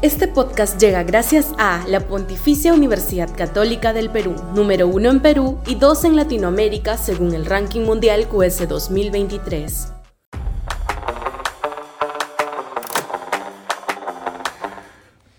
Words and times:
Este 0.00 0.28
podcast 0.28 0.80
llega 0.80 1.02
gracias 1.02 1.52
a 1.58 1.84
la 1.88 1.98
Pontificia 1.98 2.72
Universidad 2.72 3.34
Católica 3.36 3.92
del 3.92 4.10
Perú, 4.10 4.36
número 4.54 4.86
uno 4.86 5.10
en 5.10 5.18
Perú 5.18 5.58
y 5.66 5.74
dos 5.74 6.04
en 6.04 6.14
Latinoamérica 6.14 6.96
según 6.96 7.34
el 7.34 7.44
ranking 7.44 7.80
mundial 7.80 8.28
QS 8.28 8.68
2023. 8.68 9.92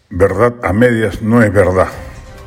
Verdad 0.10 0.54
a 0.62 0.74
medias 0.74 1.22
no 1.22 1.42
es 1.42 1.54
verdad. 1.54 1.88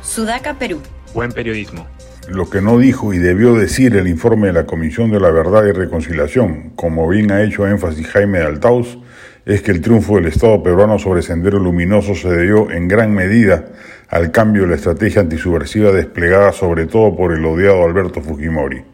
Sudaca, 0.03 0.53
Perú. 0.59 0.81
Buen 1.15 1.31
periodismo. 1.31 1.87
Lo 2.29 2.49
que 2.49 2.61
no 2.61 2.77
dijo 2.77 3.13
y 3.13 3.17
debió 3.17 3.53
decir 3.53 3.97
el 3.97 4.07
informe 4.07 4.47
de 4.47 4.53
la 4.53 4.65
Comisión 4.65 5.11
de 5.11 5.19
la 5.19 5.29
Verdad 5.29 5.65
y 5.65 5.73
Reconciliación, 5.73 6.71
como 6.75 7.07
bien 7.09 7.31
ha 7.31 7.43
hecho 7.43 7.67
énfasis 7.67 8.07
Jaime 8.07 8.39
de 8.39 8.45
Altaus, 8.45 8.97
es 9.45 9.61
que 9.61 9.71
el 9.71 9.81
triunfo 9.81 10.15
del 10.15 10.27
Estado 10.27 10.63
peruano 10.63 10.97
sobre 10.99 11.21
Sendero 11.21 11.59
Luminoso 11.59 12.15
se 12.15 12.29
debió 12.29 12.71
en 12.71 12.87
gran 12.87 13.13
medida 13.13 13.65
al 14.07 14.31
cambio 14.31 14.61
de 14.61 14.69
la 14.69 14.75
estrategia 14.75 15.21
antisubversiva 15.21 15.91
desplegada 15.91 16.53
sobre 16.53 16.85
todo 16.85 17.13
por 17.13 17.33
el 17.33 17.43
odiado 17.45 17.83
Alberto 17.83 18.21
Fujimori. 18.21 18.85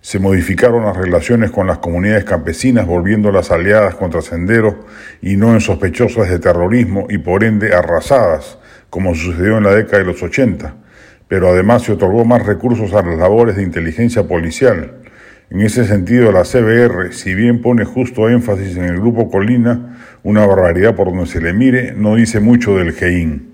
Se 0.00 0.20
modificaron 0.20 0.84
las 0.84 0.96
relaciones 0.96 1.50
con 1.50 1.66
las 1.66 1.78
comunidades 1.78 2.24
campesinas, 2.24 2.86
volviéndolas 2.86 3.50
aliadas 3.50 3.96
contra 3.96 4.22
Sendero 4.22 4.86
y 5.20 5.36
no 5.36 5.54
en 5.54 5.60
sospechosas 5.60 6.30
de 6.30 6.38
terrorismo 6.38 7.08
y 7.10 7.18
por 7.18 7.42
ende 7.42 7.74
arrasadas, 7.74 8.58
como 8.90 9.16
sucedió 9.16 9.58
en 9.58 9.64
la 9.64 9.74
década 9.74 9.98
de 9.98 10.04
los 10.04 10.22
80. 10.22 10.83
Pero 11.28 11.48
además 11.48 11.82
se 11.82 11.92
otorgó 11.92 12.24
más 12.24 12.46
recursos 12.46 12.92
a 12.92 13.02
las 13.02 13.18
labores 13.18 13.56
de 13.56 13.62
inteligencia 13.62 14.26
policial, 14.28 15.04
en 15.50 15.60
ese 15.60 15.84
sentido, 15.84 16.32
la 16.32 16.42
CBR, 16.42 17.12
si 17.12 17.34
bien 17.34 17.60
pone 17.60 17.84
justo 17.84 18.28
énfasis 18.30 18.76
en 18.76 18.84
el 18.84 18.96
grupo 18.96 19.30
Colina, 19.30 19.98
una 20.22 20.46
barbaridad 20.46 20.96
por 20.96 21.08
donde 21.08 21.26
se 21.26 21.40
le 21.40 21.52
mire, 21.52 21.92
no 21.92 22.16
dice 22.16 22.40
mucho 22.40 22.76
del 22.76 22.92
GEIN. 22.92 23.52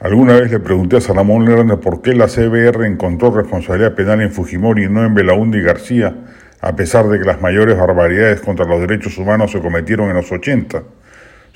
Alguna 0.00 0.34
vez 0.34 0.50
le 0.50 0.58
pregunté 0.58 0.96
a 0.96 1.00
Salamón 1.00 1.46
Lerner 1.46 1.78
por 1.78 2.02
qué 2.02 2.12
la 2.12 2.26
CBR 2.26 2.84
encontró 2.84 3.30
responsabilidad 3.30 3.94
penal 3.94 4.20
en 4.20 4.32
Fujimori 4.32 4.84
y 4.84 4.88
no 4.88 5.06
en 5.06 5.14
Belaúnde 5.14 5.58
y 5.58 5.62
García, 5.62 6.14
a 6.60 6.74
pesar 6.74 7.08
de 7.08 7.18
que 7.20 7.24
las 7.24 7.40
mayores 7.40 7.78
barbaridades 7.78 8.40
contra 8.40 8.66
los 8.66 8.80
derechos 8.80 9.16
humanos 9.16 9.52
se 9.52 9.60
cometieron 9.60 10.10
en 10.10 10.16
los 10.16 10.30
80. 10.30 10.82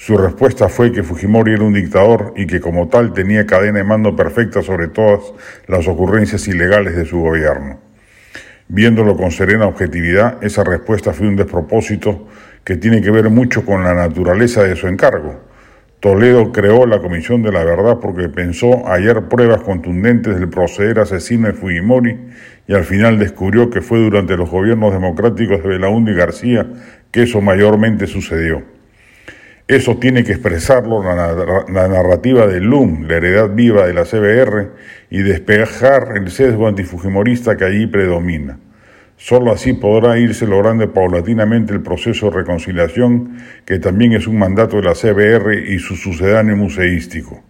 Su 0.00 0.16
respuesta 0.16 0.70
fue 0.70 0.92
que 0.92 1.02
Fujimori 1.02 1.52
era 1.52 1.62
un 1.62 1.74
dictador 1.74 2.32
y 2.34 2.46
que 2.46 2.58
como 2.58 2.88
tal 2.88 3.12
tenía 3.12 3.44
cadena 3.44 3.80
de 3.80 3.84
mando 3.84 4.16
perfecta 4.16 4.62
sobre 4.62 4.88
todas 4.88 5.20
las 5.66 5.86
ocurrencias 5.88 6.48
ilegales 6.48 6.96
de 6.96 7.04
su 7.04 7.20
gobierno. 7.20 7.78
Viéndolo 8.68 9.14
con 9.14 9.30
serena 9.30 9.66
objetividad, 9.66 10.42
esa 10.42 10.64
respuesta 10.64 11.12
fue 11.12 11.28
un 11.28 11.36
despropósito 11.36 12.26
que 12.64 12.76
tiene 12.76 13.02
que 13.02 13.10
ver 13.10 13.28
mucho 13.28 13.66
con 13.66 13.84
la 13.84 13.92
naturaleza 13.92 14.62
de 14.62 14.74
su 14.74 14.88
encargo. 14.88 15.38
Toledo 16.00 16.50
creó 16.50 16.86
la 16.86 17.00
Comisión 17.02 17.42
de 17.42 17.52
la 17.52 17.62
Verdad 17.62 17.98
porque 18.00 18.30
pensó 18.30 18.86
hallar 18.86 19.28
pruebas 19.28 19.60
contundentes 19.60 20.40
del 20.40 20.48
proceder 20.48 21.00
asesino 21.00 21.48
de 21.48 21.52
Fujimori 21.52 22.18
y 22.66 22.72
al 22.72 22.84
final 22.84 23.18
descubrió 23.18 23.68
que 23.68 23.82
fue 23.82 23.98
durante 23.98 24.38
los 24.38 24.48
gobiernos 24.48 24.94
democráticos 24.94 25.62
de 25.62 25.68
Belaúnde 25.68 26.12
y 26.12 26.16
García 26.16 26.66
que 27.10 27.24
eso 27.24 27.42
mayormente 27.42 28.06
sucedió. 28.06 28.69
Eso 29.70 29.98
tiene 29.98 30.24
que 30.24 30.32
expresarlo 30.32 31.00
la, 31.00 31.32
la, 31.68 31.86
narrativa 31.86 32.48
del 32.48 32.64
LUM, 32.64 33.06
la 33.06 33.18
heredad 33.18 33.54
viva 33.54 33.86
de 33.86 33.94
la 33.94 34.04
CBR, 34.04 34.72
y 35.10 35.22
despejar 35.22 36.14
el 36.16 36.28
sesgo 36.32 36.66
antifujimorista 36.66 37.56
que 37.56 37.66
allí 37.66 37.86
predomina. 37.86 38.58
Solo 39.16 39.52
así 39.52 39.74
podrá 39.74 40.18
irse 40.18 40.44
logrando 40.44 40.92
paulatinamente 40.92 41.72
el 41.72 41.82
proceso 41.82 42.30
de 42.30 42.38
reconciliación, 42.38 43.36
que 43.64 43.78
también 43.78 44.12
es 44.12 44.26
un 44.26 44.40
mandato 44.40 44.78
de 44.78 44.82
la 44.82 44.94
CBR 44.94 45.54
y 45.72 45.78
su 45.78 45.94
sucedáneo 45.94 46.56
museístico. 46.56 47.40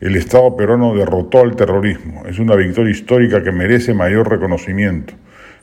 El 0.00 0.14
Estado 0.14 0.56
peruano 0.56 0.94
derrotó 0.94 1.40
al 1.40 1.56
terrorismo. 1.56 2.22
Es 2.28 2.38
una 2.38 2.54
victoria 2.54 2.92
histórica 2.92 3.42
que 3.42 3.50
merece 3.50 3.92
mayor 3.92 4.30
reconocimiento. 4.30 5.14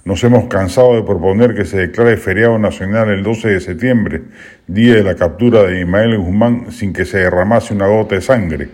Nos 0.04 0.24
hemos 0.24 0.46
cansado 0.46 0.96
de 0.96 1.04
proponer 1.04 1.54
que 1.54 1.64
se 1.64 1.78
declare 1.78 2.18
feriado 2.18 2.58
nacional 2.58 3.10
el 3.10 3.22
12 3.22 3.50
de 3.50 3.60
septiembre, 3.60 4.22
día 4.66 4.96
de 4.96 5.04
la 5.04 5.14
captura 5.14 5.62
de 5.62 5.82
Ismael 5.82 6.18
Guzmán, 6.18 6.72
sin 6.72 6.92
que 6.92 7.06
se 7.06 7.20
derramase 7.20 7.76
una 7.76 7.86
gota 7.86 8.16
de 8.16 8.22
sangre. 8.22 8.68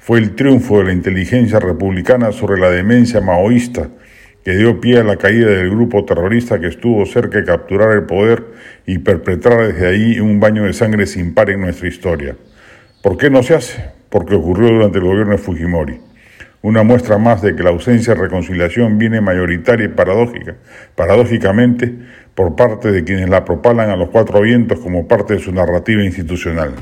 Fue 0.00 0.18
el 0.18 0.34
triunfo 0.34 0.78
de 0.78 0.84
la 0.84 0.92
inteligencia 0.92 1.60
republicana 1.60 2.30
sobre 2.30 2.60
la 2.60 2.68
demencia 2.68 3.22
maoísta 3.22 3.88
que 4.44 4.52
dio 4.52 4.78
pie 4.78 4.98
a 4.98 5.02
la 5.02 5.16
caída 5.16 5.48
del 5.48 5.70
grupo 5.70 6.04
terrorista 6.04 6.60
que 6.60 6.66
estuvo 6.66 7.06
cerca 7.06 7.38
de 7.38 7.46
capturar 7.46 7.92
el 7.92 8.04
poder 8.04 8.44
y 8.86 8.98
perpetrar 8.98 9.72
desde 9.72 9.88
ahí 9.88 10.20
un 10.20 10.40
baño 10.40 10.64
de 10.64 10.74
sangre 10.74 11.06
sin 11.06 11.32
par 11.32 11.48
en 11.48 11.62
nuestra 11.62 11.88
historia. 11.88 12.36
¿Por 13.02 13.16
qué 13.16 13.30
no 13.30 13.42
se 13.42 13.54
hace? 13.54 13.82
Porque 14.10 14.34
ocurrió 14.34 14.68
durante 14.68 14.98
el 14.98 15.04
gobierno 15.04 15.32
de 15.32 15.38
Fujimori 15.38 16.05
una 16.66 16.82
muestra 16.82 17.16
más 17.16 17.42
de 17.42 17.54
que 17.54 17.62
la 17.62 17.70
ausencia 17.70 18.14
de 18.14 18.22
reconciliación 18.22 18.98
viene 18.98 19.20
mayoritaria 19.20 19.86
y 19.86 19.88
paradójica, 19.88 20.56
paradójicamente 20.96 21.94
por 22.34 22.56
parte 22.56 22.90
de 22.90 23.04
quienes 23.04 23.28
la 23.28 23.44
propalan 23.44 23.88
a 23.88 23.94
los 23.94 24.10
cuatro 24.10 24.40
vientos 24.40 24.80
como 24.80 25.06
parte 25.06 25.34
de 25.34 25.40
su 25.40 25.52
narrativa 25.52 26.02
institucional. 26.02 26.74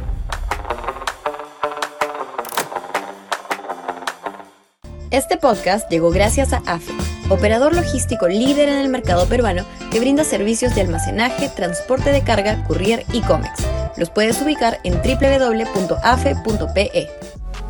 Este 5.10 5.36
podcast 5.36 5.90
llegó 5.90 6.10
gracias 6.10 6.54
a 6.54 6.62
AFE, 6.64 6.94
operador 7.28 7.76
logístico 7.76 8.26
líder 8.26 8.70
en 8.70 8.78
el 8.78 8.88
mercado 8.88 9.28
peruano 9.28 9.66
que 9.92 10.00
brinda 10.00 10.24
servicios 10.24 10.74
de 10.74 10.80
almacenaje, 10.80 11.50
transporte 11.54 12.10
de 12.10 12.22
carga, 12.22 12.64
courier 12.64 13.04
y 13.12 13.20
cómics. 13.20 13.68
Los 13.98 14.08
puedes 14.08 14.40
ubicar 14.40 14.78
en 14.82 14.94
www.afe.pe. 14.94 16.24